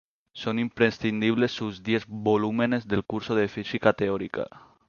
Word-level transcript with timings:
Son 0.33 0.57
imprescindibles 0.57 1.51
sus 1.51 1.83
diez 1.83 2.07
volúmenes 2.07 2.87
del 2.87 3.03
"Curso 3.03 3.35
de 3.35 3.47
Física 3.47 3.93
Teórica". 3.93 4.47